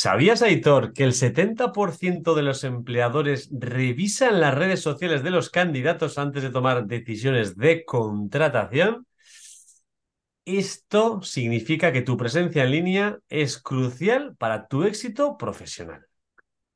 [0.00, 6.18] ¿Sabías, Aitor, que el 70% de los empleadores revisan las redes sociales de los candidatos
[6.18, 9.08] antes de tomar decisiones de contratación?
[10.44, 16.06] Esto significa que tu presencia en línea es crucial para tu éxito profesional.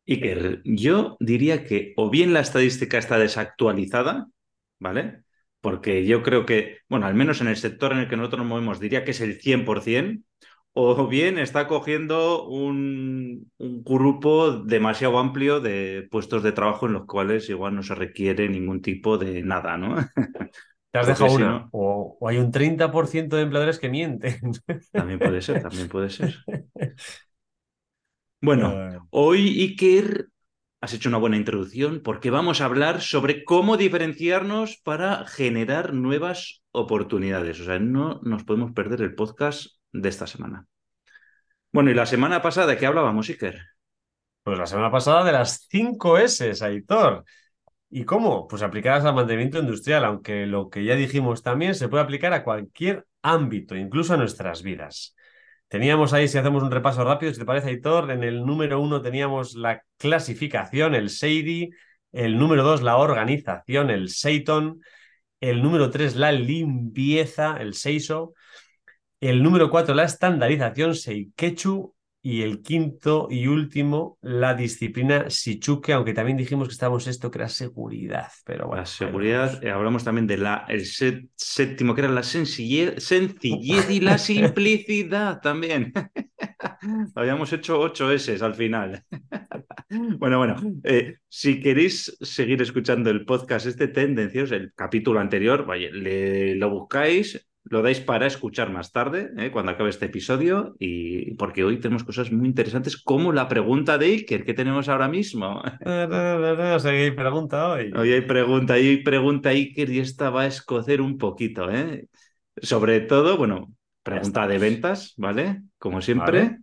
[0.05, 4.27] Iker, yo diría que o bien la estadística está desactualizada,
[4.81, 5.23] ¿vale?
[5.61, 8.49] Porque yo creo que, bueno, al menos en el sector en el que nosotros nos
[8.49, 10.25] movemos, diría que es el 100%,
[10.75, 17.49] o bien está cogiendo un, grupo demasiado amplio de puestos de trabajo en los cuales
[17.51, 19.97] igual no se requiere ningún tipo de nada, ¿no?
[20.91, 21.69] Te has dejado una.
[21.73, 24.39] O, hay un 30% de empleadores que mienten.
[24.93, 26.37] También puede ser, también puede ser.
[28.45, 30.27] Bueno, hoy Iker
[30.81, 36.65] has hecho una buena introducción porque vamos a hablar sobre cómo diferenciarnos para generar nuevas
[36.73, 37.61] oportunidades.
[37.61, 40.67] O sea, no nos podemos perder el podcast de esta semana.
[41.73, 43.61] Bueno, y la semana pasada, ¿de qué hablábamos, Iker?
[44.43, 47.25] Pues la semana pasada de las 5 S, Aitor.
[47.91, 48.49] ¿Y cómo?
[48.49, 52.43] Pues aplicadas al mantenimiento industrial, aunque lo que ya dijimos también se puede aplicar a
[52.43, 55.15] cualquier ámbito, incluso a nuestras vidas.
[55.69, 59.01] Teníamos ahí, si hacemos un repaso rápido, si te parece, Aitor, en el número uno
[59.01, 61.71] teníamos la clasificación, el SEIDI,
[62.13, 64.81] el número dos, la organización, el SEITON,
[65.41, 68.35] el número tres, la limpieza, el SEISO,
[69.31, 76.15] el número cuatro, la estandarización, SEIKECHU, y el quinto y último, la disciplina Sichuke, aunque
[76.15, 78.29] también dijimos que estábamos esto que era seguridad.
[78.45, 83.03] Pero bueno, la seguridad, eh, hablamos también de la el séptimo, que era la sencillez,
[83.03, 85.93] sencillez y la simplicidad también.
[87.17, 89.05] Habíamos hecho ocho S al final.
[90.19, 95.91] bueno, bueno, eh, si queréis seguir escuchando el podcast este Tendencios, el capítulo anterior, vaya,
[95.91, 99.51] le, lo buscáis lo dais para escuchar más tarde, ¿eh?
[99.51, 104.07] cuando acabe este episodio, y porque hoy tenemos cosas muy interesantes como la pregunta de
[104.07, 105.63] Iker que tenemos ahora mismo.
[105.85, 107.93] No, sé, hay pregunta hoy.
[107.95, 112.07] Hoy hay pregunta, hoy hay pregunta Iker y esta va a escocer un poquito, ¿eh?
[112.61, 113.73] Sobre todo, bueno,
[114.03, 115.63] pregunta de ventas, ¿vale?
[115.79, 116.59] Como siempre.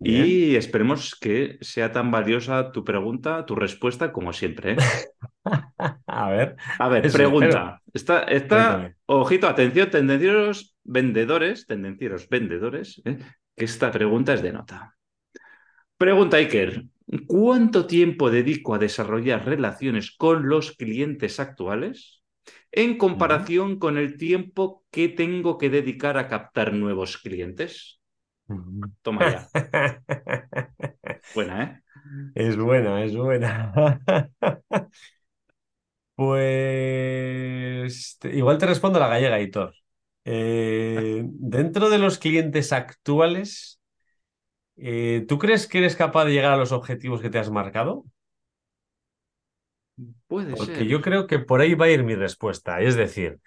[0.00, 4.72] Y esperemos que sea tan valiosa tu pregunta, tu respuesta, como siempre.
[4.72, 4.76] ¿eh?
[6.06, 6.56] a ver.
[6.78, 7.80] A ver, pregunta.
[7.92, 13.18] Está, ojito, atención, tendencieros vendedores, tendencieros vendedores, ¿eh?
[13.56, 14.96] que esta pregunta es de nota.
[15.96, 16.84] Pregunta Iker,
[17.26, 22.22] ¿cuánto tiempo dedico a desarrollar relaciones con los clientes actuales
[22.72, 28.00] en comparación con el tiempo que tengo que dedicar a captar nuevos clientes?
[29.02, 29.48] Toma ya.
[31.34, 31.80] buena, ¿eh?
[32.34, 34.00] Es buena, es buena.
[36.16, 39.74] pues igual te respondo a la gallega, Hitor.
[40.24, 43.80] Eh, dentro de los clientes actuales,
[44.76, 48.04] eh, ¿tú crees que eres capaz de llegar a los objetivos que te has marcado?
[50.26, 50.58] Puede ser.
[50.58, 52.80] Porque yo creo que por ahí va a ir mi respuesta.
[52.80, 53.38] Es decir,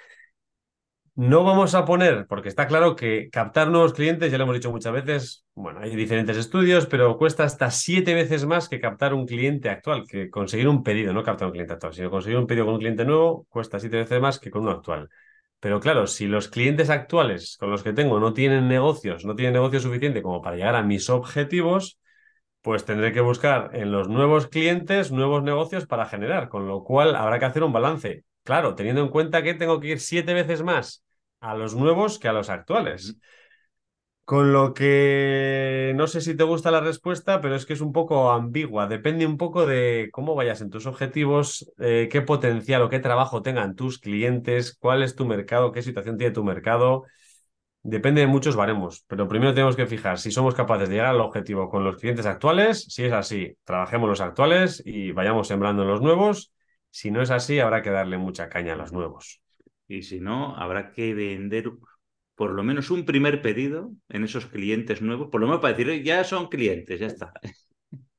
[1.17, 4.69] no vamos a poner, porque está claro que captar nuevos clientes, ya lo hemos dicho
[4.69, 9.25] muchas veces, bueno, hay diferentes estudios, pero cuesta hasta siete veces más que captar un
[9.25, 12.65] cliente actual, que conseguir un pedido, no captar un cliente actual, sino conseguir un pedido
[12.65, 15.09] con un cliente nuevo cuesta siete veces más que con uno actual.
[15.59, 19.53] Pero claro, si los clientes actuales con los que tengo no tienen negocios, no tienen
[19.53, 21.97] negocio suficiente como para llegar a mis objetivos,
[22.61, 27.15] pues tendré que buscar en los nuevos clientes nuevos negocios para generar, con lo cual
[27.15, 28.23] habrá que hacer un balance.
[28.43, 31.03] Claro, teniendo en cuenta que tengo que ir siete veces más
[31.39, 33.17] a los nuevos que a los actuales.
[34.25, 37.93] Con lo que no sé si te gusta la respuesta, pero es que es un
[37.93, 38.85] poco ambigua.
[38.87, 43.41] Depende un poco de cómo vayas en tus objetivos, eh, qué potencial o qué trabajo
[43.41, 47.05] tengan tus clientes, cuál es tu mercado, qué situación tiene tu mercado.
[47.83, 51.21] Depende de muchos baremos, pero primero tenemos que fijar si somos capaces de llegar al
[51.21, 52.83] objetivo con los clientes actuales.
[52.89, 56.51] Si es así, trabajemos los actuales y vayamos sembrando los nuevos.
[56.91, 59.41] Si no es así, habrá que darle mucha caña a los nuevos.
[59.87, 61.71] Y si no, habrá que vender
[62.35, 66.03] por lo menos un primer pedido en esos clientes nuevos, por lo menos para decir,
[66.03, 67.33] ya son clientes, ya está.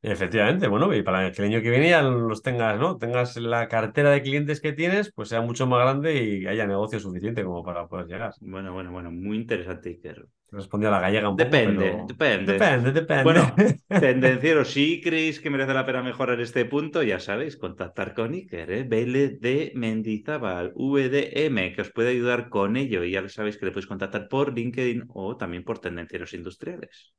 [0.00, 2.98] Efectivamente, bueno, y para el año que viene ya los tengas, ¿no?
[2.98, 7.00] Tengas la cartera de clientes que tienes, pues sea mucho más grande y haya negocio
[7.00, 8.32] suficiente como para poder llegar.
[8.40, 10.28] Bueno, bueno, bueno, muy interesante, Iker.
[10.52, 11.50] Respondió a la gallega un poco.
[11.50, 12.52] Depende, depende.
[12.52, 13.22] Depende, depende.
[13.24, 13.54] Bueno,
[13.88, 18.70] tendenciero, si creéis que merece la pena mejorar este punto, ya sabéis, contactar con Iker,
[18.70, 18.84] ¿eh?
[18.84, 23.02] BLD Mendizábal, VDM, que os puede ayudar con ello.
[23.02, 27.14] Y ya sabéis que le podéis contactar por LinkedIn o también por Tendencieros Industriales.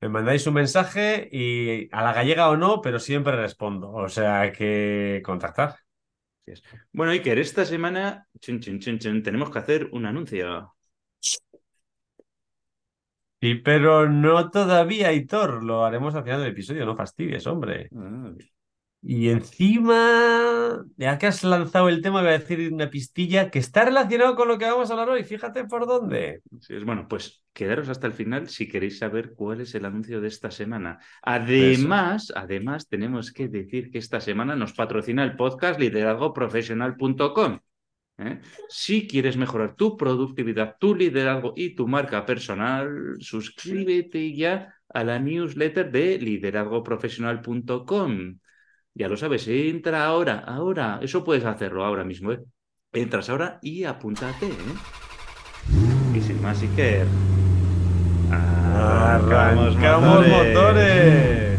[0.00, 3.92] Me mandáis un mensaje y a la gallega o no, pero siempre respondo.
[3.92, 5.76] O sea que contactar.
[6.92, 10.74] Bueno, Iker, esta semana tenemos que hacer un anuncio.
[13.42, 15.62] Sí, pero no todavía, Aitor.
[15.62, 17.88] Lo haremos al final del episodio, no fastidies, hombre.
[17.96, 18.32] Ah,
[19.02, 23.86] Y encima, ya que has lanzado el tema, voy a decir una pistilla que está
[23.86, 25.24] relacionado con lo que vamos a hablar hoy.
[25.24, 26.42] Fíjate por dónde.
[26.60, 30.20] sí, es bueno, pues quedaros hasta el final si queréis saber cuál es el anuncio
[30.20, 30.98] de esta semana.
[31.22, 37.58] Además, además tenemos que decir que esta semana nos patrocina el podcast liderazgoprofesional.com.
[38.18, 38.40] ¿eh?
[38.68, 45.18] Si quieres mejorar tu productividad, tu liderazgo y tu marca personal, suscríbete ya a la
[45.18, 48.40] newsletter de liderazgoprofesional.com.
[49.00, 50.98] Ya lo sabes, entra ahora, ahora.
[51.00, 52.32] Eso puedes hacerlo ahora mismo.
[52.32, 52.40] ¿eh?
[52.92, 54.48] Entras ahora y apúntate.
[54.48, 54.50] ¿eh?
[56.14, 57.06] Y sin más, Iker.
[58.30, 61.58] Arrancamos motores.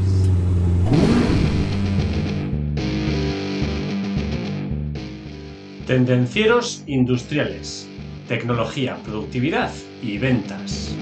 [5.87, 7.89] Tendencieros industriales,
[8.27, 9.71] tecnología, productividad
[10.03, 10.95] y ventas.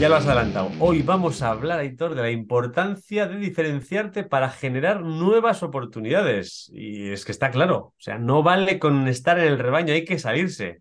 [0.00, 0.70] Ya lo has adelantado.
[0.78, 6.70] Hoy vamos a hablar, Aitor, de la importancia de diferenciarte para generar nuevas oportunidades.
[6.72, 10.06] Y es que está claro, o sea, no vale con estar en el rebaño, hay
[10.06, 10.78] que salirse.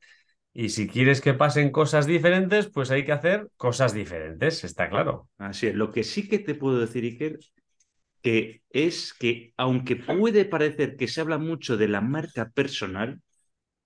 [0.53, 5.27] Y si quieres que pasen cosas diferentes, pues hay que hacer cosas diferentes, está claro.
[5.37, 5.75] Así es.
[5.75, 7.39] Lo que sí que te puedo decir, Iker,
[8.21, 13.19] que es que aunque puede parecer que se habla mucho de la marca personal,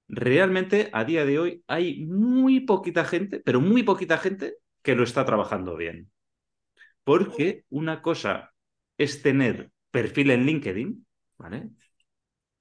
[0.07, 5.03] realmente a día de hoy hay muy poquita gente, pero muy poquita gente que lo
[5.03, 6.12] está trabajando bien.
[7.03, 8.53] Porque una cosa
[8.97, 11.06] es tener perfil en LinkedIn,
[11.38, 11.69] ¿vale?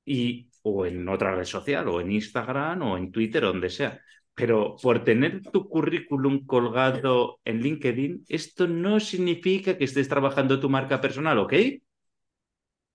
[0.04, 4.00] Y, o en otra red social, o en Instagram, o en Twitter, donde sea.
[4.34, 10.70] Pero por tener tu currículum colgado en LinkedIn, esto no significa que estés trabajando tu
[10.70, 11.54] marca personal, ¿ok?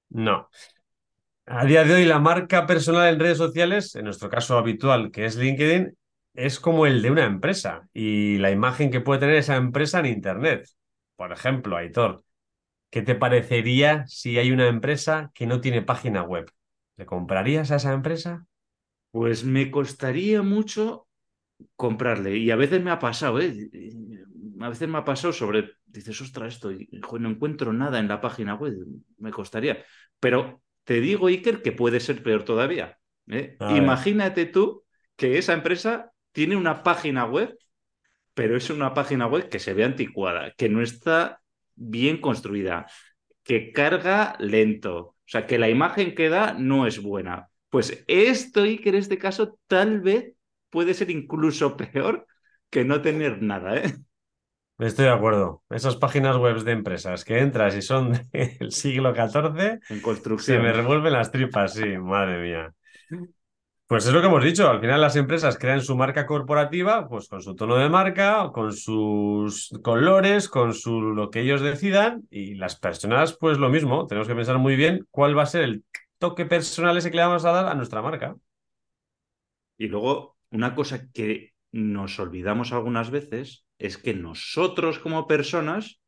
[0.09, 0.49] No.
[1.45, 5.25] A día de hoy la marca personal en redes sociales, en nuestro caso habitual, que
[5.25, 5.95] es LinkedIn,
[6.37, 10.05] es como el de una empresa y la imagen que puede tener esa empresa en
[10.05, 10.69] Internet.
[11.15, 12.23] Por ejemplo, Aitor,
[12.91, 16.51] ¿qué te parecería si hay una empresa que no tiene página web?
[16.95, 18.45] ¿Le comprarías a esa empresa?
[19.09, 21.07] Pues me costaría mucho
[21.75, 22.37] comprarle.
[22.37, 23.69] Y a veces me ha pasado, ¿eh?
[24.61, 28.21] A veces me ha pasado sobre, dices, ostras, esto, hijo, no encuentro nada en la
[28.21, 28.75] página web,
[29.17, 29.83] me costaría.
[30.19, 32.99] Pero te digo, Iker, que puede ser peor todavía.
[33.27, 33.57] ¿eh?
[33.75, 34.83] Imagínate tú
[35.15, 37.57] que esa empresa tiene una página web,
[38.35, 41.41] pero es una página web que se ve anticuada, que no está
[41.73, 42.85] bien construida,
[43.41, 47.49] que carga lento, o sea, que la imagen que da no es buena.
[47.69, 50.35] Pues esto, y que en este caso tal vez
[50.69, 52.27] puede ser incluso peor
[52.69, 53.95] que no tener nada, ¿eh?
[54.77, 55.63] Estoy de acuerdo.
[55.71, 60.57] Esas páginas web de empresas que entras y son del siglo XIV, en construcción.
[60.57, 62.75] Se me revuelven las tripas, sí, madre mía.
[63.87, 67.29] Pues es lo que hemos dicho, al final las empresas crean su marca corporativa, pues
[67.29, 72.55] con su tono de marca, con sus colores, con su, lo que ellos decidan, y
[72.55, 75.85] las personas, pues lo mismo, tenemos que pensar muy bien cuál va a ser el
[76.17, 78.35] toque personal ese que le vamos a dar a nuestra marca.
[79.77, 86.01] Y luego, una cosa que nos olvidamos algunas veces es que nosotros como personas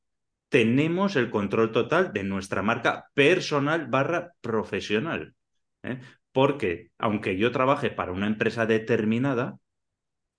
[0.50, 5.34] tenemos el control total de nuestra marca personal barra profesional.
[5.84, 6.02] ¿eh?
[6.32, 9.58] Porque aunque yo trabaje para una empresa determinada,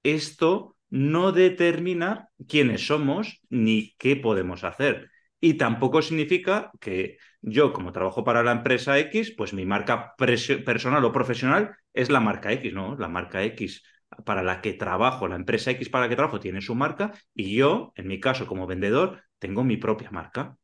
[0.03, 5.11] esto no determina quiénes somos ni qué podemos hacer.
[5.41, 11.05] Y tampoco significa que yo, como trabajo para la empresa X, pues mi marca personal
[11.05, 12.97] o profesional es la marca X, ¿no?
[12.97, 13.83] La marca X
[14.25, 17.55] para la que trabajo, la empresa X para la que trabajo tiene su marca y
[17.55, 20.57] yo, en mi caso como vendedor, tengo mi propia marca.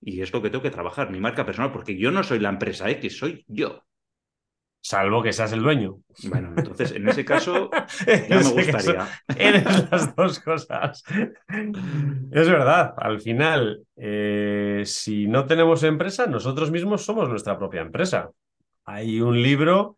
[0.00, 2.48] Y es lo que tengo que trabajar, mi marca personal, porque yo no soy la
[2.50, 3.84] empresa X, soy yo.
[4.82, 5.98] Salvo que seas el dueño.
[6.24, 7.70] Bueno, entonces en ese caso
[8.06, 9.08] ya me gustaría.
[9.36, 11.04] eres las dos cosas.
[12.32, 18.30] Es verdad, al final, eh, si no tenemos empresa, nosotros mismos somos nuestra propia empresa.
[18.84, 19.96] Hay un libro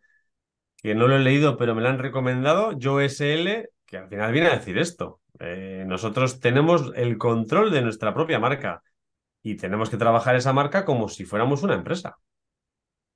[0.77, 4.33] que no lo he leído, pero me lo han recomendado, Yo SL, que al final
[4.33, 5.21] viene a decir esto.
[5.39, 8.83] Eh, nosotros tenemos el control de nuestra propia marca
[9.41, 12.17] y tenemos que trabajar esa marca como si fuéramos una empresa.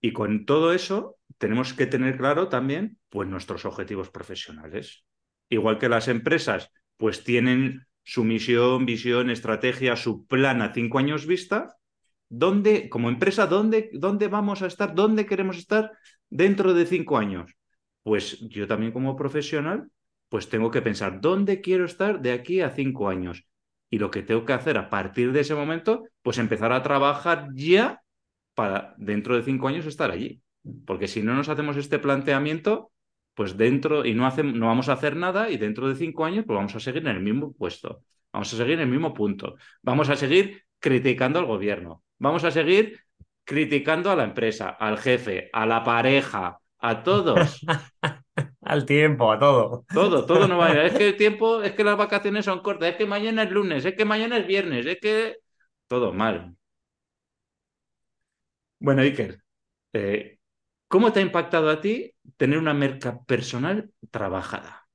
[0.01, 5.03] Y con todo eso tenemos que tener claro también pues, nuestros objetivos profesionales.
[5.49, 11.25] Igual que las empresas pues tienen su misión, visión, estrategia, su plan a cinco años
[11.25, 11.75] vista,
[12.29, 14.95] ¿dónde, como empresa, dónde, dónde vamos a estar?
[14.95, 15.91] ¿Dónde queremos estar
[16.29, 17.53] dentro de cinco años?
[18.03, 19.89] Pues yo también como profesional,
[20.29, 23.45] pues tengo que pensar, ¿dónde quiero estar de aquí a cinco años?
[23.89, 27.49] Y lo que tengo que hacer a partir de ese momento, pues empezar a trabajar
[27.53, 28.01] ya
[28.57, 30.41] para dentro de cinco años estar allí.
[30.87, 32.91] Porque si no nos hacemos este planteamiento,
[33.35, 36.43] pues dentro, y no, hacemos, no vamos a hacer nada, y dentro de cinco años,
[36.47, 38.01] pues vamos a seguir en el mismo puesto,
[38.33, 42.49] vamos a seguir en el mismo punto, vamos a seguir criticando al gobierno, vamos a
[42.51, 42.99] seguir
[43.43, 47.63] criticando a la empresa, al jefe, a la pareja, a todos.
[48.61, 49.85] Al tiempo, a todo.
[49.93, 50.77] Todo, todo no va a ir.
[50.79, 53.85] Es que el tiempo, es que las vacaciones son cortas, es que mañana es lunes,
[53.85, 55.37] es que mañana es viernes, es que
[55.87, 56.56] todo mal.
[58.79, 59.41] Bueno, Iker,
[59.93, 60.39] eh,
[60.87, 64.87] ¿cómo te ha impactado a ti tener una marca personal trabajada?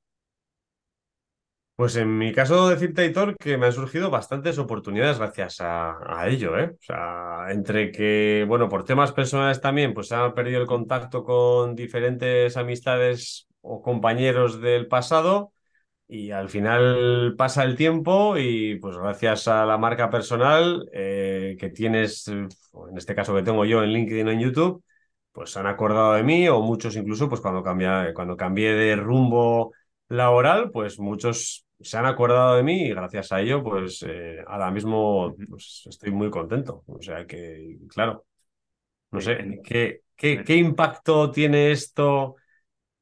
[1.75, 6.29] Pues en mi caso, decirte, Aitor, que me han surgido bastantes oportunidades gracias a, a,
[6.29, 6.71] ello, ¿eh?
[6.75, 11.25] O sea, entre que, bueno, por temas personales también, pues se ha perdido el contacto
[11.25, 15.53] con diferentes amistades o compañeros del pasado
[16.13, 21.71] y al final pasa el tiempo y pues gracias a la marca personal eh, que
[21.71, 22.49] tienes, en
[22.97, 24.85] este caso que tengo yo en LinkedIn o en YouTube,
[25.33, 29.73] pues han acordado de mí o muchos incluso pues cuando, cambia, cuando cambié de rumbo
[30.09, 34.71] laboral, pues muchos se han acordado de mí y gracias a ello, pues eh, ahora
[34.71, 36.85] mismo pues, estoy muy contento.
[36.89, 38.27] O sea que, claro,
[39.13, 42.37] no sé, ¿qué, qué, qué impacto tiene esto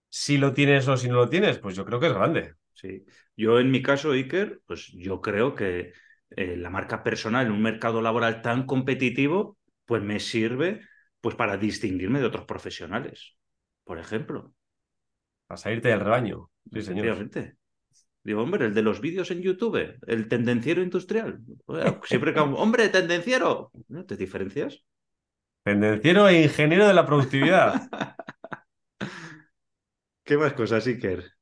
[0.09, 1.59] si lo tienes o si no lo tienes?
[1.59, 2.55] Pues yo creo que es grande.
[2.80, 3.04] Sí,
[3.37, 5.92] yo en mi caso, Iker, pues yo creo que
[6.30, 10.80] eh, la marca personal en un mercado laboral tan competitivo, pues me sirve
[11.20, 13.37] pues para distinguirme de otros profesionales,
[13.84, 14.54] por ejemplo.
[15.46, 16.50] Para salirte del rebaño.
[16.72, 17.28] Sí, señor.
[18.22, 21.40] Digo, hombre, el de los vídeos en YouTube, el tendenciero industrial.
[22.04, 24.84] Siempre que hombre, tendenciero, ¿no te diferencias?
[25.64, 27.88] Tendenciero e ingeniero de la productividad.
[30.25, 31.39] ¿Qué más cosas, Iker?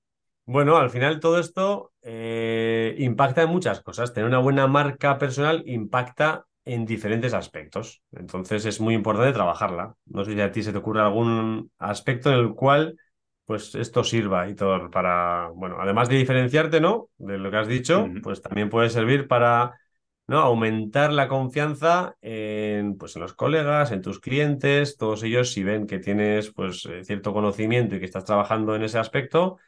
[0.50, 4.14] Bueno, al final todo esto eh, impacta en muchas cosas.
[4.14, 8.00] Tener una buena marca personal impacta en diferentes aspectos.
[8.12, 9.95] Entonces es muy importante trabajarla.
[10.07, 12.97] No sé si a ti se te ocurre algún aspecto en el cual
[13.45, 17.11] pues esto sirva y todo para, bueno, además de diferenciarte, ¿no?
[17.19, 19.78] De lo que has dicho, pues también puede servir para
[20.26, 20.38] ¿no?
[20.38, 25.87] aumentar la confianza en, pues, en los colegas, en tus clientes, todos ellos si ven
[25.87, 29.59] que tienes pues eh, cierto conocimiento y que estás trabajando en ese aspecto,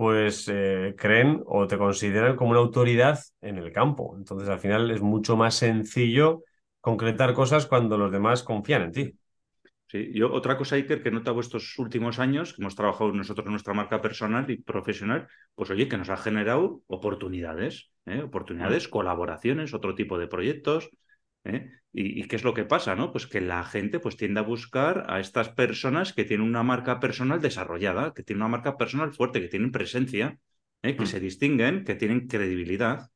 [0.00, 4.14] pues eh, creen o te consideran como una autoridad en el campo.
[4.16, 6.42] Entonces, al final es mucho más sencillo
[6.80, 9.14] concretar cosas cuando los demás confían en ti.
[9.88, 13.44] Sí, yo otra cosa, Iker, que he notado estos últimos años, que hemos trabajado nosotros
[13.44, 18.22] en nuestra marca personal y profesional, pues oye, que nos ha generado oportunidades, ¿eh?
[18.22, 20.88] oportunidades, colaboraciones, otro tipo de proyectos.
[21.44, 21.70] ¿Eh?
[21.92, 22.94] ¿Y, qué es lo que pasa?
[22.94, 23.10] ¿no?
[23.10, 27.00] Pues que la gente pues, tiende a buscar a estas personas que tienen una marca
[27.00, 30.38] personal desarrollada, que tienen una marca personal fuerte, que tienen presencia,
[30.82, 30.96] ¿eh?
[30.96, 31.06] que mm.
[31.06, 33.10] se distinguen, que tienen credibilidad.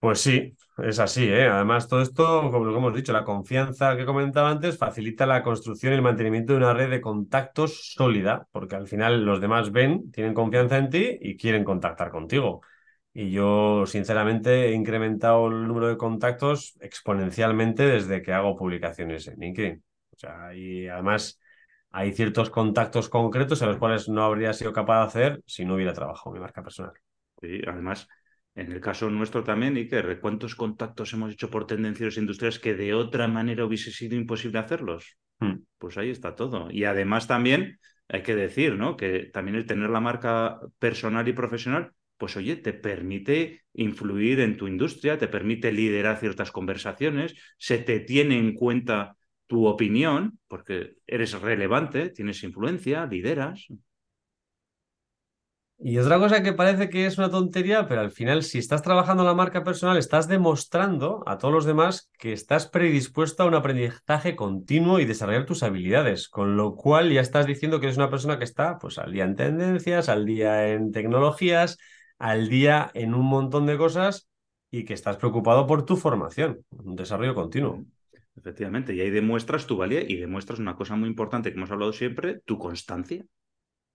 [0.00, 1.46] Pues sí, es así, ¿eh?
[1.46, 5.92] Además, todo esto, como lo hemos dicho, la confianza que comentaba antes facilita la construcción
[5.92, 10.10] y el mantenimiento de una red de contactos sólida, porque al final los demás ven,
[10.10, 12.62] tienen confianza en ti y quieren contactar contigo.
[13.12, 19.40] Y yo, sinceramente, he incrementado el número de contactos exponencialmente desde que hago publicaciones en
[19.40, 19.82] LinkedIn.
[20.12, 21.40] O sea, y además
[21.90, 25.74] hay ciertos contactos concretos a los cuales no habría sido capaz de hacer si no
[25.74, 26.92] hubiera trabajado mi marca personal.
[27.42, 28.06] Y además,
[28.54, 32.94] en el caso nuestro también, Iker, ¿cuántos contactos hemos hecho por tendencieros industriales que de
[32.94, 35.16] otra manera hubiese sido imposible hacerlos?
[35.40, 35.64] Hmm.
[35.78, 36.70] Pues ahí está todo.
[36.70, 38.96] Y además también hay que decir, ¿no?
[38.96, 44.58] Que también el tener la marca personal y profesional pues oye, te permite influir en
[44.58, 50.96] tu industria, te permite liderar ciertas conversaciones, se te tiene en cuenta tu opinión, porque
[51.06, 53.66] eres relevante, tienes influencia, lideras.
[55.82, 59.24] Y otra cosa que parece que es una tontería, pero al final, si estás trabajando
[59.24, 64.36] la marca personal, estás demostrando a todos los demás que estás predispuesto a un aprendizaje
[64.36, 68.36] continuo y desarrollar tus habilidades, con lo cual ya estás diciendo que eres una persona
[68.36, 71.78] que está pues, al día en tendencias, al día en tecnologías,
[72.20, 74.28] al día en un montón de cosas
[74.70, 77.84] y que estás preocupado por tu formación, un desarrollo continuo.
[78.36, 81.92] Efectivamente, y ahí demuestras tu valía y demuestras una cosa muy importante que hemos hablado
[81.92, 83.24] siempre, tu constancia.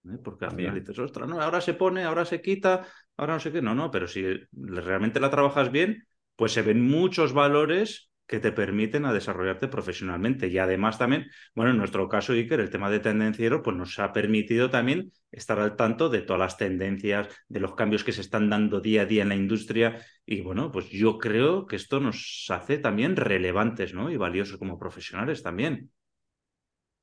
[0.10, 0.18] ¿eh?
[0.24, 3.52] Porque al final dices, ostras, no, ahora se pone, ahora se quita, ahora no sé
[3.52, 3.62] qué.
[3.62, 6.06] No, no, pero si realmente la trabajas bien,
[6.36, 10.48] pues se ven muchos valores que te permiten a desarrollarte profesionalmente.
[10.48, 14.12] Y además también, bueno, en nuestro caso, Iker, el tema de tendenciero, pues nos ha
[14.14, 18.50] permitido también estar al tanto de todas las tendencias, de los cambios que se están
[18.50, 20.00] dando día a día en la industria.
[20.26, 24.10] Y bueno, pues yo creo que esto nos hace también relevantes, ¿no?
[24.12, 25.92] Y valiosos como profesionales también.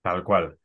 [0.03, 0.59] Tal cual.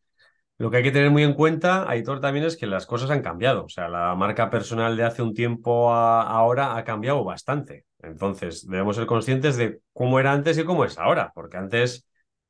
[0.59, 3.21] Lo que hay que tener muy en cuenta, Aitor, también es que las cosas han
[3.21, 3.65] cambiado.
[3.65, 7.85] O sea, la marca personal de hace un tiempo a ahora ha cambiado bastante.
[8.01, 12.07] Entonces, debemos ser conscientes de cómo era antes y cómo es ahora, porque antes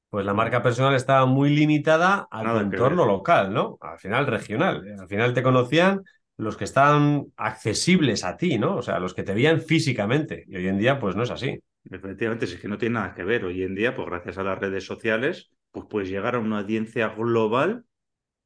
[0.10, 3.78] pues la marca personal estaba muy limitada a tu Nada entorno local, ¿no?
[3.82, 4.84] Al final regional.
[5.00, 6.02] Al final te conocían
[6.38, 8.78] los que estaban accesibles a ti, ¿no?
[8.78, 10.46] O sea, los que te veían físicamente.
[10.48, 11.60] Y hoy en día, pues no es así.
[11.84, 13.44] Efectivamente, si es que no tiene nada que ver.
[13.44, 17.10] Hoy en día, pues gracias a las redes sociales, pues puedes llegar a una audiencia
[17.10, 17.84] global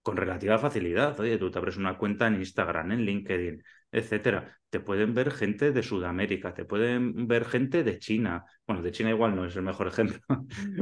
[0.01, 1.19] con relativa facilidad.
[1.19, 4.57] Oye, tú te abres una cuenta en Instagram, en LinkedIn, etcétera.
[4.69, 8.45] Te pueden ver gente de Sudamérica, te pueden ver gente de China.
[8.65, 10.19] Bueno, de China igual no es el mejor ejemplo,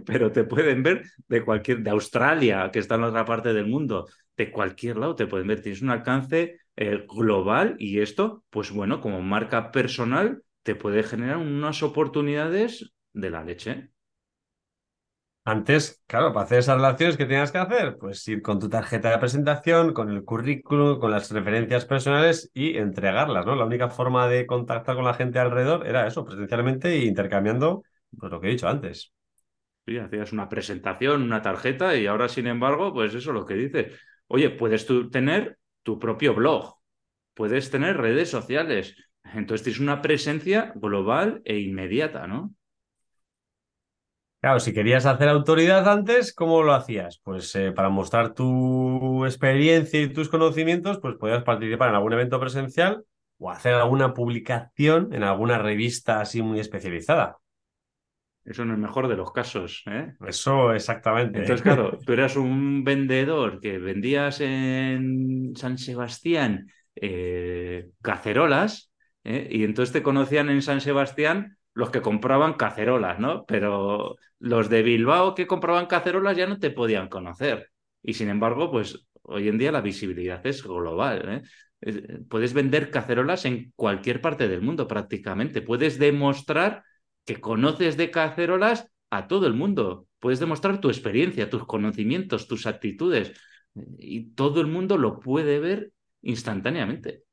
[0.06, 3.68] pero te pueden ver de cualquier, de Australia, que está en la otra parte del
[3.68, 4.08] mundo,
[4.38, 5.62] de cualquier lado te pueden ver.
[5.62, 11.38] Tienes un alcance eh, global y esto, pues bueno, como marca personal, te puede generar
[11.38, 13.90] unas oportunidades de la leche.
[15.46, 17.98] Antes, claro, para hacer esas relaciones, ¿qué tenías que hacer?
[17.98, 22.78] Pues ir con tu tarjeta de presentación, con el currículum, con las referencias personales y
[22.78, 23.56] entregarlas, ¿no?
[23.56, 27.84] La única forma de contactar con la gente alrededor era eso, presencialmente e intercambiando,
[28.16, 29.12] pues lo que he dicho antes.
[29.88, 33.56] Sí, hacías una presentación, una tarjeta y ahora, sin embargo, pues eso es lo que
[33.56, 34.00] dices.
[34.28, 36.76] Oye, puedes tú tener tu propio blog,
[37.34, 38.96] puedes tener redes sociales.
[39.34, 42.54] Entonces tienes una presencia global e inmediata, ¿no?
[44.42, 47.20] Claro, si querías hacer autoridad antes, ¿cómo lo hacías?
[47.24, 52.40] Pues eh, para mostrar tu experiencia y tus conocimientos, pues podías participar en algún evento
[52.40, 53.04] presencial
[53.38, 57.38] o hacer alguna publicación en alguna revista así muy especializada.
[58.46, 60.14] Eso en el mejor de los casos, ¿eh?
[60.26, 61.40] Eso exactamente.
[61.40, 68.90] Entonces, claro, tú eras un vendedor que vendías en San Sebastián eh, cacerolas,
[69.22, 73.46] y entonces te conocían en San Sebastián los que compraban cacerolas, ¿no?
[73.46, 77.72] Pero los de Bilbao que compraban cacerolas ya no te podían conocer.
[78.04, 81.44] Y sin embargo, pues hoy en día la visibilidad es global,
[81.82, 82.22] ¿eh?
[82.28, 85.62] Puedes vender cacerolas en cualquier parte del mundo prácticamente.
[85.62, 86.84] Puedes demostrar
[87.24, 90.08] que conoces de cacerolas a todo el mundo.
[90.20, 93.32] Puedes demostrar tu experiencia, tus conocimientos, tus actitudes.
[93.98, 97.24] Y todo el mundo lo puede ver instantáneamente.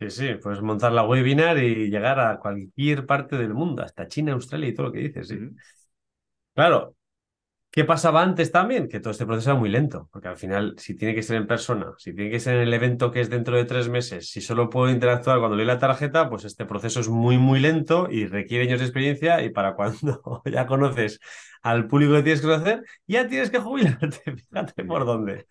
[0.00, 4.32] Sí, sí, puedes montar la webinar y llegar a cualquier parte del mundo, hasta China,
[4.32, 5.36] Australia y todo lo que dices, sí.
[6.54, 6.94] Claro,
[7.70, 8.88] ¿qué pasaba antes también?
[8.88, 11.46] Que todo este proceso era muy lento, porque al final, si tiene que ser en
[11.48, 14.40] persona, si tiene que ser en el evento que es dentro de tres meses, si
[14.42, 18.26] solo puedo interactuar cuando leí la tarjeta, pues este proceso es muy, muy lento y
[18.26, 21.20] requiere años de experiencia y para cuando ya conoces
[21.62, 25.46] al público que tienes que conocer, ya tienes que jubilarte, fíjate por dónde.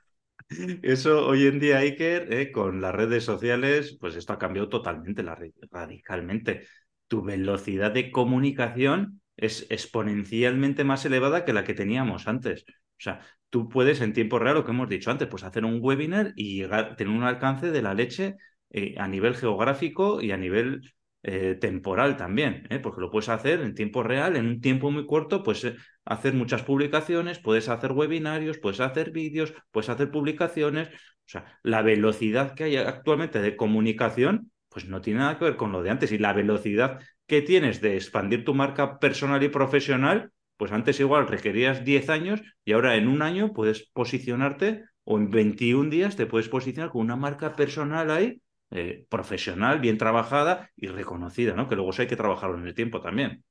[0.81, 5.23] Eso hoy en día, Iker, eh, con las redes sociales, pues esto ha cambiado totalmente,
[5.71, 6.67] radicalmente.
[7.07, 12.65] Tu velocidad de comunicación es exponencialmente más elevada que la que teníamos antes.
[12.67, 15.79] O sea, tú puedes en tiempo real, lo que hemos dicho antes, pues hacer un
[15.81, 18.35] webinar y llegar, tener un alcance de la leche
[18.69, 23.75] eh, a nivel geográfico y a nivel eh, temporal también, porque lo puedes hacer en
[23.75, 25.65] tiempo real, en un tiempo muy corto, pues
[26.05, 30.89] hacer muchas publicaciones, puedes hacer webinarios, puedes hacer vídeos, puedes hacer publicaciones.
[30.89, 35.55] O sea, la velocidad que hay actualmente de comunicación, pues no tiene nada que ver
[35.55, 36.11] con lo de antes.
[36.11, 41.27] Y la velocidad que tienes de expandir tu marca personal y profesional, pues antes igual
[41.27, 46.25] requerías 10 años y ahora en un año puedes posicionarte o en 21 días te
[46.25, 51.67] puedes posicionar con una marca personal ahí, eh, profesional, bien trabajada y reconocida, ¿no?
[51.67, 53.43] Que luego eso hay que trabajarlo en el tiempo también.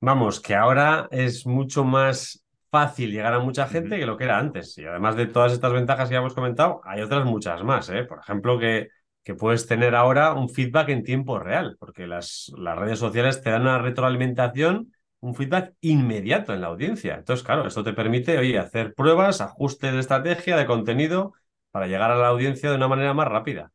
[0.00, 4.38] Vamos, que ahora es mucho más fácil llegar a mucha gente que lo que era
[4.38, 4.78] antes.
[4.78, 8.04] Y además de todas estas ventajas que ya hemos comentado, hay otras muchas más, ¿eh?
[8.04, 8.88] Por ejemplo, que,
[9.24, 13.50] que puedes tener ahora un feedback en tiempo real, porque las, las redes sociales te
[13.50, 17.16] dan una retroalimentación, un feedback inmediato en la audiencia.
[17.16, 21.32] Entonces, claro, esto te permite, oye, hacer pruebas, ajustes de estrategia, de contenido,
[21.72, 23.72] para llegar a la audiencia de una manera más rápida.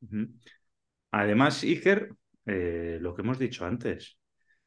[1.11, 2.09] Además, Iker,
[2.45, 4.17] eh, lo que hemos dicho antes,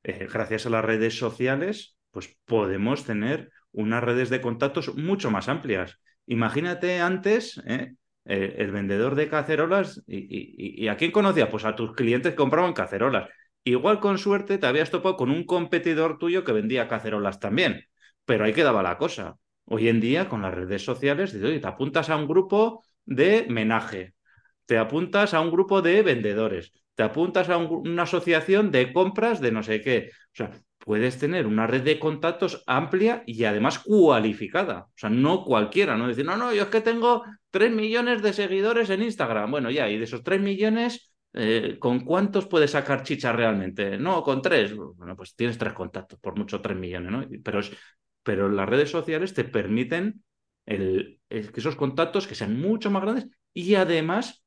[0.07, 5.49] eh, gracias a las redes sociales, pues podemos tener unas redes de contactos mucho más
[5.49, 5.99] amplias.
[6.27, 7.95] Imagínate antes, ¿eh?
[8.25, 11.49] Eh, el vendedor de cacerolas, y, y- a quién conocías?
[11.49, 13.29] Pues a tus clientes que compraban cacerolas.
[13.64, 17.85] Igual con suerte te habías topado con un competidor tuyo que vendía cacerolas también,
[18.25, 19.37] pero ahí quedaba la cosa.
[19.64, 24.14] Hoy en día, con las redes sociales, te apuntas a un grupo de menaje,
[24.66, 29.40] te apuntas a un grupo de vendedores, te apuntas a un- una asociación de compras
[29.40, 30.11] de no sé qué.
[30.12, 34.80] O sea, puedes tener una red de contactos amplia y además cualificada.
[34.87, 38.32] O sea, no cualquiera, no decir, no, no, yo es que tengo 3 millones de
[38.32, 39.50] seguidores en Instagram.
[39.50, 43.98] Bueno, ya, y de esos 3 millones, eh, ¿con cuántos puedes sacar chicha realmente?
[43.98, 44.74] No, con tres.
[44.76, 47.24] Bueno, pues tienes tres contactos, por mucho 3 millones, ¿no?
[47.44, 47.61] Pero,
[48.22, 50.22] pero las redes sociales te permiten
[50.66, 54.44] el, el que esos contactos que sean mucho más grandes y además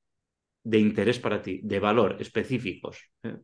[0.64, 3.00] de interés para ti, de valor, específicos.
[3.24, 3.38] ¿eh?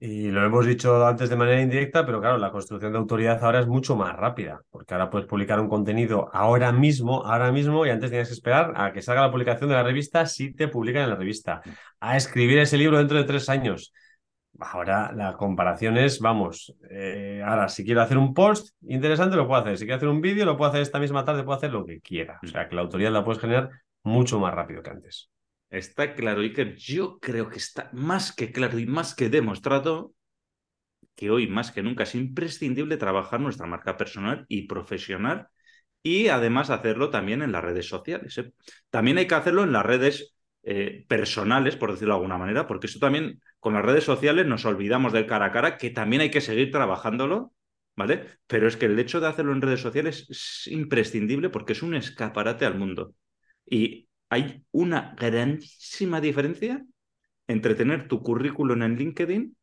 [0.00, 3.58] Y lo hemos dicho antes de manera indirecta, pero claro, la construcción de autoridad ahora
[3.58, 7.90] es mucho más rápida, porque ahora puedes publicar un contenido ahora mismo, ahora mismo, y
[7.90, 11.02] antes tienes que esperar a que salga la publicación de la revista si te publican
[11.02, 11.62] en la revista,
[11.98, 13.92] a escribir ese libro dentro de tres años.
[14.60, 19.60] Ahora la comparación es, vamos, eh, ahora si quiero hacer un post interesante lo puedo
[19.60, 21.84] hacer, si quiero hacer un vídeo lo puedo hacer esta misma tarde, puedo hacer lo
[21.84, 22.38] que quiera.
[22.42, 23.70] O sea que la autoridad la puedes generar
[24.02, 25.30] mucho más rápido que antes.
[25.70, 26.76] Está claro, Iker.
[26.76, 30.14] Yo creo que está más que claro y más que demostrado
[31.14, 35.48] que hoy más que nunca es imprescindible trabajar nuestra marca personal y profesional
[36.02, 38.38] y además hacerlo también en las redes sociales.
[38.38, 38.52] ¿eh?
[38.90, 42.86] También hay que hacerlo en las redes eh, personales, por decirlo de alguna manera, porque
[42.86, 46.30] eso también con las redes sociales nos olvidamos del cara a cara, que también hay
[46.30, 47.52] que seguir trabajándolo,
[47.96, 48.24] ¿vale?
[48.46, 51.94] Pero es que el hecho de hacerlo en redes sociales es imprescindible porque es un
[51.94, 53.14] escaparate al mundo.
[53.70, 56.84] Y hay una grandísima diferencia
[57.46, 59.56] entre tener tu currículum en LinkedIn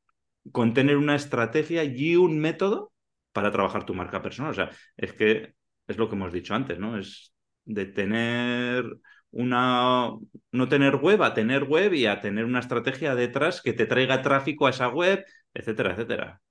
[0.51, 2.91] con tener una estrategia y un método
[3.31, 4.51] para trabajar tu marca personal.
[4.51, 5.53] O sea, es que
[5.87, 6.97] es lo que hemos dicho antes, ¿no?
[6.97, 7.33] Es
[7.65, 8.85] de tener
[9.31, 10.11] una
[10.51, 14.21] no tener web a tener web y a tener una estrategia detrás que te traiga
[14.21, 16.41] tráfico a esa web, etcétera, etcétera.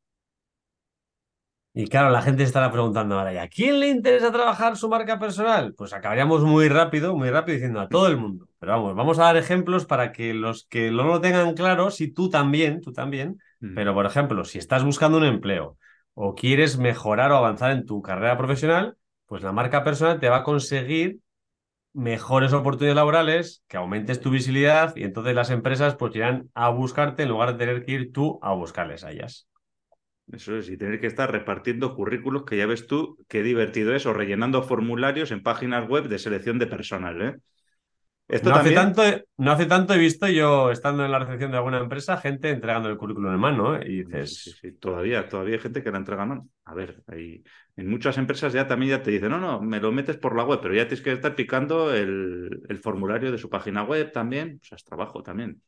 [1.76, 5.74] Y claro, la gente estará preguntando ahora, ¿a quién le interesa trabajar su marca personal?
[5.74, 8.46] Pues acabaríamos muy rápido, muy rápido diciendo a todo el mundo.
[8.60, 12.06] Pero vamos, vamos a dar ejemplos para que los que no lo tengan claro, si
[12.06, 13.40] tú también, tú también.
[13.58, 13.74] Mm.
[13.74, 15.76] Pero por ejemplo, si estás buscando un empleo
[16.14, 20.38] o quieres mejorar o avanzar en tu carrera profesional, pues la marca personal te va
[20.38, 21.18] a conseguir
[21.92, 27.24] mejores oportunidades laborales, que aumentes tu visibilidad y entonces las empresas pues irán a buscarte
[27.24, 29.48] en lugar de tener que ir tú a buscarles a ellas.
[30.32, 34.06] Eso es, y tener que estar repartiendo currículos que ya ves tú qué divertido es,
[34.06, 37.20] o rellenando formularios en páginas web de selección de personal.
[37.20, 37.37] ¿eh?
[38.26, 39.02] Esto no, hace tanto,
[39.37, 42.88] no hace tanto he visto yo, estando en la recepción de alguna empresa, gente entregando
[42.88, 43.76] el currículum en mano.
[43.76, 43.84] ¿eh?
[43.87, 44.56] Y dices...
[44.60, 46.48] Sí, todavía, todavía hay gente que la entrega en mano.
[46.64, 47.44] A ver, hay...
[47.76, 50.44] en muchas empresas ya también ya te dicen, no, no, me lo metes por la
[50.44, 54.58] web, pero ya tienes que estar picando el, el formulario de su página web también.
[54.62, 55.60] O sea, es trabajo también.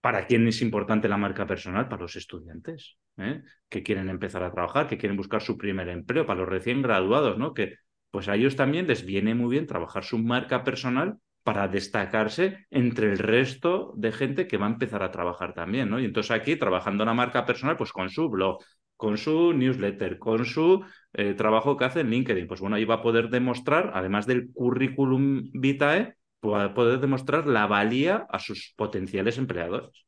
[0.00, 1.88] ¿Para quién es importante la marca personal?
[1.88, 3.42] Para los estudiantes, ¿eh?
[3.68, 7.36] que quieren empezar a trabajar, que quieren buscar su primer empleo, para los recién graduados,
[7.38, 7.52] ¿no?
[7.52, 7.74] Que
[8.10, 13.10] pues a ellos también les viene muy bien trabajar su marca personal para destacarse entre
[13.10, 15.98] el resto de gente que va a empezar a trabajar también, ¿no?
[15.98, 18.58] Y entonces aquí, trabajando la marca personal, pues con su blog,
[18.96, 20.84] con su newsletter, con su
[21.14, 24.52] eh, trabajo que hace en LinkedIn, pues bueno, ahí va a poder demostrar, además del
[24.52, 30.06] currículum vitae, poder demostrar la valía a sus potenciales empleadores.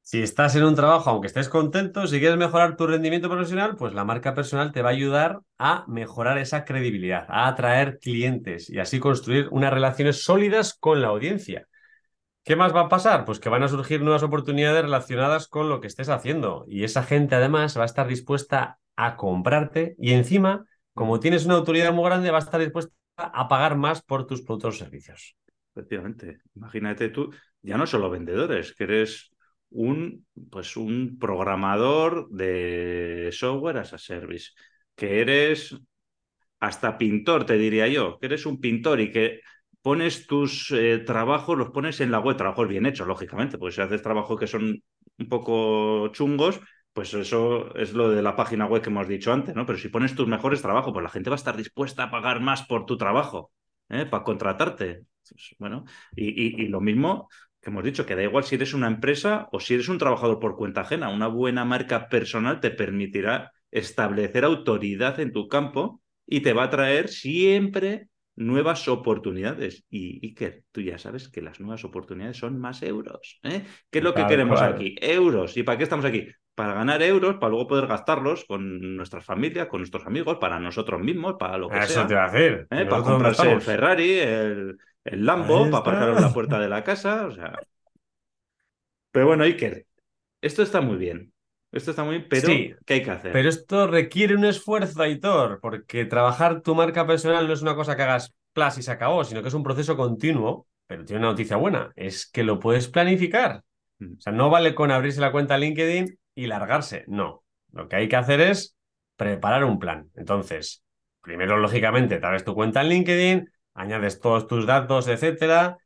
[0.00, 3.92] Si estás en un trabajo, aunque estés contento, si quieres mejorar tu rendimiento profesional, pues
[3.92, 8.78] la marca personal te va a ayudar a mejorar esa credibilidad, a atraer clientes y
[8.78, 11.68] así construir unas relaciones sólidas con la audiencia.
[12.44, 13.24] ¿Qué más va a pasar?
[13.26, 17.02] Pues que van a surgir nuevas oportunidades relacionadas con lo que estés haciendo y esa
[17.02, 22.04] gente además va a estar dispuesta a comprarte y encima, como tienes una autoridad muy
[22.06, 25.36] grande, va a estar dispuesta a pagar más por tus productos o servicios.
[25.74, 26.40] Efectivamente.
[26.54, 29.30] Imagínate tú, ya no solo vendedores, que eres
[29.70, 34.50] un, pues un programador de software as a service,
[34.94, 35.76] que eres
[36.60, 39.40] hasta pintor, te diría yo, que eres un pintor y que
[39.82, 43.80] pones tus eh, trabajos, los pones en la web, trabajos bien hechos, lógicamente, porque si
[43.80, 44.82] haces trabajos que son
[45.18, 46.60] un poco chungos,
[46.98, 49.64] pues eso es lo de la página web que hemos dicho antes, ¿no?
[49.64, 52.40] Pero si pones tus mejores trabajos, pues la gente va a estar dispuesta a pagar
[52.40, 53.52] más por tu trabajo,
[53.88, 54.04] ¿eh?
[54.04, 55.04] Para contratarte.
[55.30, 55.84] Pues, bueno,
[56.16, 57.28] y, lo mismo
[57.60, 60.40] que hemos dicho, que da igual si eres una empresa o si eres un trabajador
[60.40, 61.08] por cuenta ajena.
[61.10, 66.70] Una buena marca personal te permitirá establecer autoridad en tu campo y te va a
[66.70, 69.84] traer siempre nuevas oportunidades.
[69.88, 73.38] Y Iker, tú ya sabes que las nuevas oportunidades son más euros.
[73.44, 73.62] ¿eh?
[73.88, 74.96] ¿Qué es lo que queremos aquí?
[75.00, 75.56] Euros.
[75.56, 76.26] ¿Y para qué estamos aquí?
[76.58, 81.00] Para ganar euros, para luego poder gastarlos con nuestras familias, con nuestros amigos, para nosotros
[81.00, 82.06] mismos, para lo que Eso sea.
[82.08, 82.66] te va a hacer.
[82.68, 82.84] ¿Eh?
[82.84, 87.26] Para comprarse el Ferrari, el, el Lambo, para aparcar en la puerta de la casa.
[87.26, 87.52] O sea.
[89.12, 89.86] Pero bueno, Iker,
[90.42, 91.32] esto está muy bien.
[91.70, 92.48] Esto está muy bien, pero
[92.84, 93.30] ¿qué hay que hacer?
[93.30, 97.94] Pero esto requiere un esfuerzo, Aitor, porque trabajar tu marca personal no es una cosa
[97.94, 100.66] que hagas plas y se acabó, sino que es un proceso continuo.
[100.88, 103.62] Pero tiene una noticia buena, es que lo puedes planificar.
[104.00, 104.14] Mm.
[104.14, 107.04] O sea, no vale con abrirse la cuenta LinkedIn y largarse.
[107.08, 107.42] No.
[107.72, 108.76] Lo que hay que hacer es
[109.16, 110.08] preparar un plan.
[110.14, 110.84] Entonces,
[111.20, 115.78] primero, lógicamente, te abres tu cuenta en LinkedIn, añades todos tus datos, etcétera.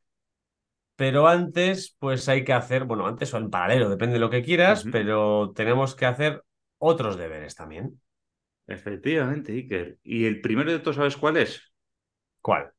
[0.94, 4.42] Pero antes, pues hay que hacer, bueno, antes o en paralelo, depende de lo que
[4.42, 6.44] quieras, pero tenemos que hacer
[6.76, 7.98] otros deberes también.
[8.66, 9.98] Efectivamente, Iker.
[10.02, 11.72] ¿Y el primero de todos sabes cuál es?
[12.42, 12.72] ¿Cuál?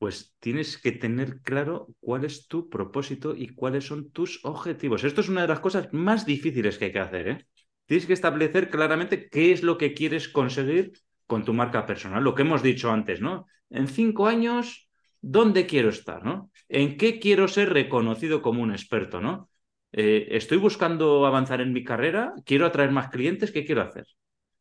[0.00, 5.04] Pues tienes que tener claro cuál es tu propósito y cuáles son tus objetivos.
[5.04, 7.28] Esto es una de las cosas más difíciles que hay que hacer.
[7.28, 7.46] ¿eh?
[7.84, 10.92] Tienes que establecer claramente qué es lo que quieres conseguir
[11.26, 12.24] con tu marca personal.
[12.24, 13.44] Lo que hemos dicho antes, ¿no?
[13.68, 14.88] En cinco años,
[15.20, 16.24] ¿dónde quiero estar?
[16.24, 16.50] ¿no?
[16.70, 19.20] ¿En qué quiero ser reconocido como un experto?
[19.20, 19.50] ¿no?
[19.92, 24.06] Eh, estoy buscando avanzar en mi carrera, quiero atraer más clientes, ¿qué quiero hacer?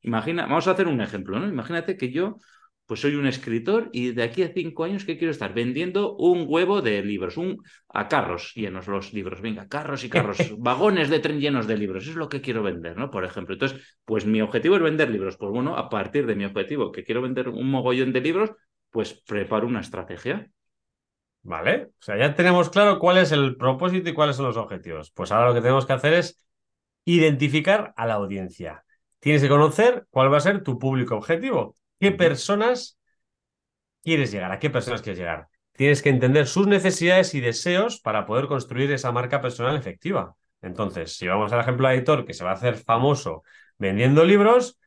[0.02, 1.48] Imagina, vamos a hacer un ejemplo, ¿no?
[1.48, 2.40] Imagínate que yo
[2.90, 5.54] pues soy un escritor y de aquí a cinco años, ¿qué quiero estar?
[5.54, 9.42] Vendiendo un huevo de libros, un, a carros llenos los libros.
[9.42, 12.08] Venga, carros y carros, vagones de tren llenos de libros.
[12.08, 13.12] Es lo que quiero vender, ¿no?
[13.12, 13.54] Por ejemplo.
[13.54, 15.38] Entonces, pues mi objetivo es vender libros.
[15.38, 18.54] Pues bueno, a partir de mi objetivo, que quiero vender un mogollón de libros,
[18.90, 20.50] pues preparo una estrategia.
[21.44, 25.12] Vale, o sea, ya tenemos claro cuál es el propósito y cuáles son los objetivos.
[25.12, 26.44] Pues ahora lo que tenemos que hacer es
[27.06, 28.84] identificar a la audiencia.
[29.20, 32.98] Tienes que conocer cuál va a ser tu público objetivo qué personas
[34.04, 35.48] quieres llegar, a qué personas quieres llegar.
[35.74, 40.36] Tienes que entender sus necesidades y deseos para poder construir esa marca personal efectiva.
[40.62, 43.44] Entonces, si vamos al ejemplo de editor que se va a hacer famoso
[43.78, 44.78] vendiendo libros,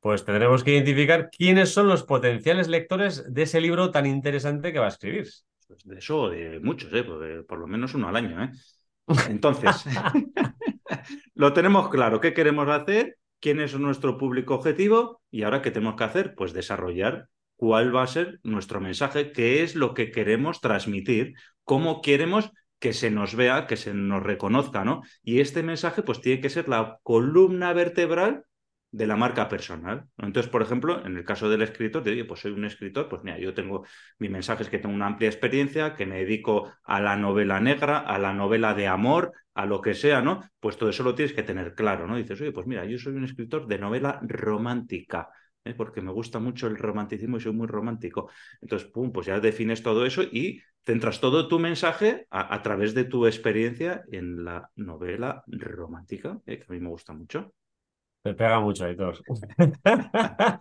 [0.00, 4.78] pues tendremos que identificar quiénes son los potenciales lectores de ese libro tan interesante que
[4.78, 5.26] va a escribir.
[5.66, 7.02] Pues de eso, de muchos, ¿eh?
[7.02, 8.44] por lo menos uno al año.
[8.44, 8.50] ¿eh?
[9.28, 9.84] Entonces,
[11.34, 12.20] lo tenemos claro.
[12.20, 13.18] ¿Qué queremos hacer?
[13.40, 18.02] Quién es nuestro público objetivo y ahora qué tenemos que hacer, pues desarrollar cuál va
[18.02, 23.34] a ser nuestro mensaje, qué es lo que queremos transmitir, cómo queremos que se nos
[23.34, 25.02] vea, que se nos reconozca, ¿no?
[25.22, 28.44] Y este mensaje pues tiene que ser la columna vertebral
[28.90, 30.06] de la marca personal.
[30.18, 33.22] Entonces, por ejemplo, en el caso del escritor, te digo, pues soy un escritor, pues
[33.22, 33.84] mira, yo tengo,
[34.18, 37.98] mi mensaje es que tengo una amplia experiencia, que me dedico a la novela negra,
[37.98, 40.42] a la novela de amor, a lo que sea, ¿no?
[40.60, 42.16] Pues todo eso lo tienes que tener claro, ¿no?
[42.16, 45.28] Dices, oye, pues mira, yo soy un escritor de novela romántica.
[45.64, 45.74] ¿eh?
[45.74, 48.30] porque me gusta mucho el romanticismo y soy muy romántico.
[48.60, 53.04] Entonces, pum, pues ya defines todo eso y centras todo tu mensaje a, través de
[53.04, 56.58] tu experiencia en la novela romántica, ¿eh?
[56.58, 57.52] que a mí me gusta mucho.
[58.26, 59.16] Te pega mucho, Aitor.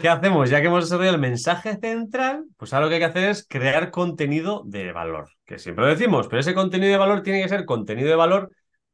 [0.00, 0.48] ¿Qué hacemos?
[0.48, 3.44] Ya que hemos desarrollado el mensaje central, pues ahora lo que hay que hacer es
[3.48, 7.48] crear contenido de valor, que siempre lo decimos, pero ese contenido de valor tiene que
[7.48, 8.52] ser contenido de valor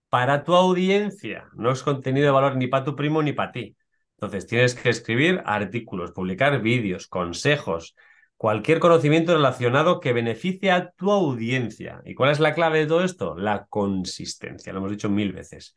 [0.09, 3.77] para tu audiencia, no es contenido de valor ni para tu primo ni para ti.
[4.15, 7.97] Entonces tienes que escribir artículos, publicar vídeos, consejos,
[8.39, 12.01] cualquier conocimiento relacionado que beneficie a tu audiencia.
[12.07, 13.37] ¿Y cuál es la clave de todo esto?
[13.37, 15.75] La consistencia, lo hemos dicho mil veces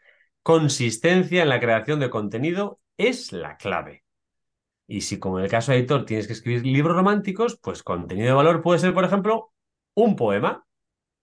[0.49, 4.03] consistencia en la creación de contenido es la clave.
[4.87, 8.25] Y si, como en el caso de editor, tienes que escribir libros románticos, pues contenido
[8.25, 9.53] de valor puede ser, por ejemplo,
[9.93, 10.65] un poema.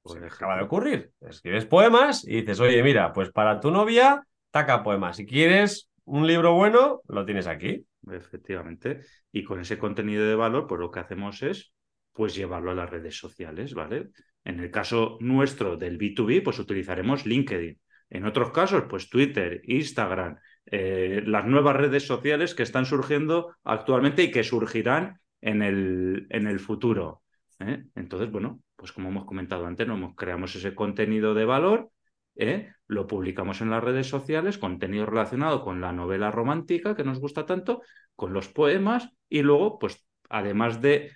[0.03, 1.11] Pues acaba de ocurrir.
[1.23, 5.17] Escribes poemas y dices, oye, mira, pues para tu novia, taca poemas.
[5.17, 7.85] Si quieres un libro bueno, lo tienes aquí.
[8.09, 9.01] Efectivamente.
[9.33, 11.73] Y con ese contenido de valor, pues lo que hacemos es
[12.13, 14.11] pues llevarlo a las redes sociales, ¿vale?
[14.45, 17.77] En el caso nuestro del B2B, pues utilizaremos LinkedIn.
[18.09, 24.25] En otros casos, pues Twitter, Instagram, eh, las nuevas redes sociales que están surgiendo actualmente
[24.25, 27.23] y que surgirán en el, en el futuro.
[27.61, 27.85] ¿eh?
[27.95, 31.91] Entonces, bueno, pues como hemos comentado antes, creamos ese contenido de valor,
[32.37, 32.73] ¿eh?
[32.87, 37.47] lo publicamos en las redes sociales, contenido relacionado con la novela romántica que nos gusta
[37.47, 37.83] tanto,
[38.15, 41.13] con los poemas y luego, pues además de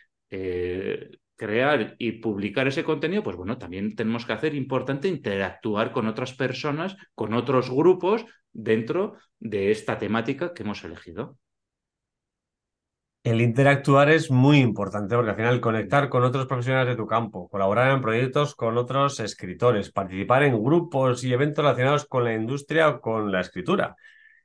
[1.41, 6.35] crear y publicar ese contenido, pues bueno, también tenemos que hacer importante interactuar con otras
[6.35, 11.39] personas, con otros grupos dentro de esta temática que hemos elegido.
[13.25, 17.49] El interactuar es muy importante porque al final conectar con otros profesionales de tu campo,
[17.49, 22.91] colaborar en proyectos con otros escritores, participar en grupos y eventos relacionados con la industria
[22.91, 23.97] o con la escritura.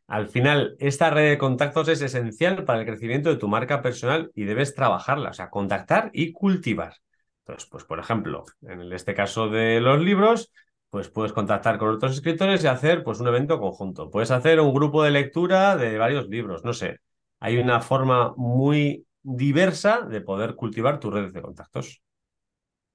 [0.08, 4.32] Al final, esta red de contactos es esencial para el crecimiento de tu marca personal
[4.36, 6.96] y debes trabajarla, o sea, contactar y cultivar.
[7.40, 10.52] Entonces, pues por ejemplo, en este caso de los libros,
[10.90, 14.10] pues puedes contactar con otros escritores y hacer pues un evento conjunto.
[14.10, 17.00] Puedes hacer un grupo de lectura de varios libros, no sé.
[17.40, 22.02] Hay una forma muy diversa de poder cultivar tus redes de contactos.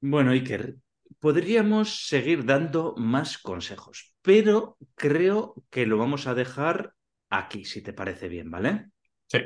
[0.01, 0.77] Bueno, Iker,
[1.19, 6.95] podríamos seguir dando más consejos, pero creo que lo vamos a dejar
[7.31, 8.91] aquí, si te parece bien, ¿vale?
[9.27, 9.39] Sí.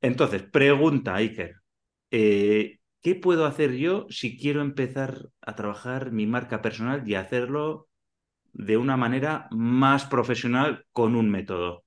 [0.00, 1.56] Entonces, pregunta, Iker.
[2.10, 7.88] Eh, ¿Qué puedo hacer yo si quiero empezar a trabajar mi marca personal y hacerlo
[8.52, 11.84] de una manera más profesional con un método?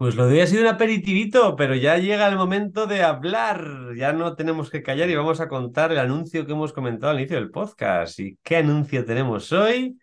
[0.00, 3.94] Pues lo de hoy ha sido un aperitivito, pero ya llega el momento de hablar.
[3.96, 7.18] Ya no tenemos que callar y vamos a contar el anuncio que hemos comentado al
[7.18, 8.18] inicio del podcast.
[8.18, 9.99] ¿Y qué anuncio tenemos hoy?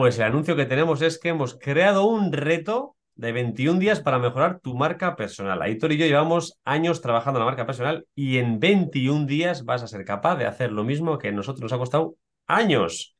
[0.00, 4.18] Pues el anuncio que tenemos es que hemos creado un reto de 21 días para
[4.18, 5.60] mejorar tu marca personal.
[5.60, 9.82] Aitor y yo llevamos años trabajando en la marca personal y en 21 días vas
[9.82, 13.14] a ser capaz de hacer lo mismo que a nosotros nos ha costado años.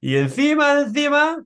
[0.00, 1.44] Y encima, encima,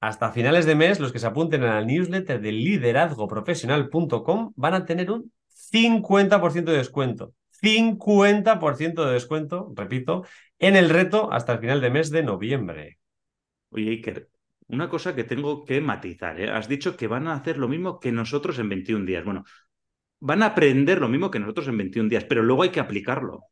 [0.00, 4.84] hasta finales de mes, los que se apunten a la newsletter de liderazgoprofesional.com van a
[4.84, 5.32] tener un
[5.72, 7.32] 50% de descuento.
[7.62, 10.26] 50% de descuento, repito,
[10.58, 12.98] en el reto hasta el final de mes de noviembre.
[13.70, 14.28] Oye, Iker,
[14.68, 16.40] una cosa que tengo que matizar.
[16.40, 16.50] ¿eh?
[16.50, 19.24] Has dicho que van a hacer lo mismo que nosotros en 21 días.
[19.24, 19.44] Bueno,
[20.20, 23.34] van a aprender lo mismo que nosotros en 21 días, pero luego hay que aplicarlo.
[23.36, 23.48] O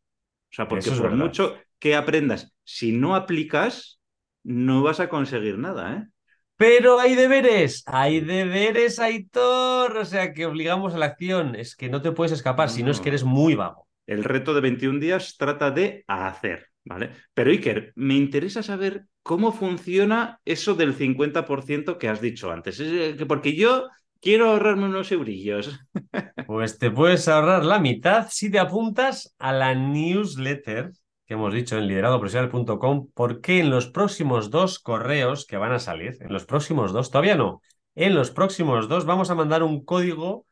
[0.50, 4.00] sea, porque por mucho que aprendas, si no aplicas,
[4.42, 6.08] no vas a conseguir nada, ¿eh?
[6.56, 9.96] Pero hay deberes, hay deberes, Aitor.
[9.96, 11.54] O sea, que obligamos a la acción.
[11.54, 13.86] Es que no te puedes escapar, si no es que eres muy vago.
[14.06, 17.10] El reto de 21 días trata de hacer, ¿vale?
[17.34, 22.82] Pero Iker, me interesa saber cómo funciona eso del 50% que has dicho antes.
[23.26, 23.88] Porque yo
[24.20, 25.78] quiero ahorrarme unos eurillos.
[26.46, 30.92] Pues te puedes ahorrar la mitad si te apuntas a la newsletter
[31.28, 36.16] que hemos dicho en lideradoprofesional.com, porque en los próximos dos correos que van a salir,
[36.20, 37.60] en los próximos dos, todavía no,
[37.94, 40.46] en los próximos dos vamos a mandar un código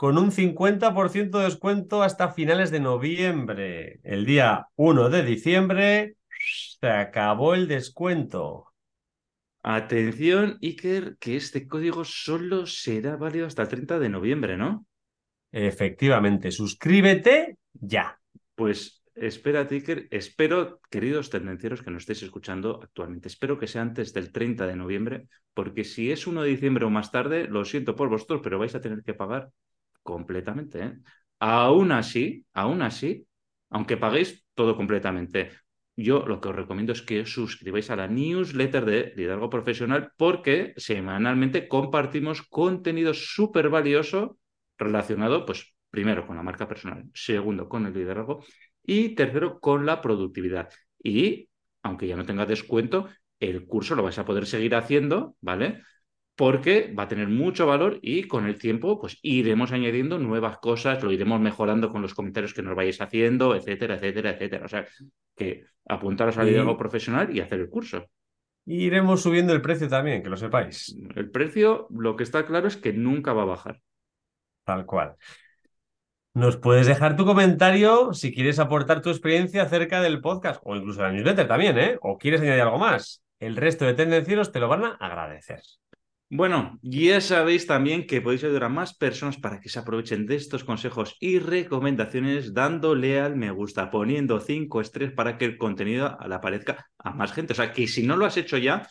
[0.00, 4.00] con un 50% de descuento hasta finales de noviembre.
[4.02, 6.16] El día 1 de diciembre
[6.80, 8.72] se acabó el descuento.
[9.62, 14.86] Atención, Iker, que este código solo será válido hasta el 30 de noviembre, ¿no?
[15.52, 18.18] Efectivamente, suscríbete ya.
[18.54, 24.14] Pues espérate, Iker, espero, queridos tendencieros que nos estéis escuchando actualmente, espero que sea antes
[24.14, 27.94] del 30 de noviembre, porque si es 1 de diciembre o más tarde, lo siento
[27.96, 29.50] por vosotros, pero vais a tener que pagar
[30.10, 30.82] completamente.
[30.82, 30.92] ¿eh?
[31.38, 33.26] Aún así, aún así,
[33.70, 35.50] aunque paguéis todo completamente,
[35.96, 40.12] yo lo que os recomiendo es que os suscribáis a la newsletter de Liderazgo Profesional
[40.16, 44.38] porque semanalmente compartimos contenido súper valioso
[44.78, 48.44] relacionado, pues, primero con la marca personal, segundo con el liderazgo
[48.82, 50.70] y tercero con la productividad.
[51.02, 51.48] Y
[51.82, 55.82] aunque ya no tenga descuento, el curso lo vais a poder seguir haciendo, ¿vale?
[56.40, 61.02] Porque va a tener mucho valor y con el tiempo pues iremos añadiendo nuevas cosas,
[61.02, 64.64] lo iremos mejorando con los comentarios que nos vayáis haciendo, etcétera, etcétera, etcétera.
[64.64, 64.86] O sea,
[65.36, 68.06] que apuntaros al liderazgo profesional y hacer el curso.
[68.64, 70.96] iremos subiendo el precio también, que lo sepáis.
[71.14, 73.82] El precio, lo que está claro es que nunca va a bajar.
[74.64, 75.16] Tal cual.
[76.32, 81.02] Nos puedes dejar tu comentario si quieres aportar tu experiencia acerca del podcast o incluso
[81.02, 81.98] la newsletter también, ¿eh?
[82.00, 83.22] O quieres añadir algo más.
[83.38, 85.60] El resto de tendencieros te lo van a agradecer.
[86.32, 90.36] Bueno, ya sabéis también que podéis ayudar a más personas para que se aprovechen de
[90.36, 96.16] estos consejos y recomendaciones dándole al me gusta, poniendo cinco estrellas para que el contenido
[96.24, 97.52] le aparezca a más gente.
[97.52, 98.88] O sea, que si no lo has hecho ya,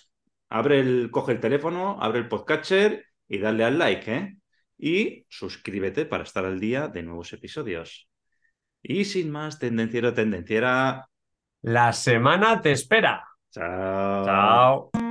[0.50, 4.38] abre el, coge el teléfono, abre el podcatcher y dale al like, ¿eh?
[4.78, 8.10] Y suscríbete para estar al día de nuevos episodios.
[8.82, 11.08] Y sin más, tendenciero, tendenciera.
[11.62, 13.24] La semana te espera.
[13.50, 14.26] Chao.
[14.26, 15.09] Chao.